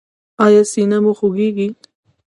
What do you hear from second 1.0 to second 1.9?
مو خوږیږي؟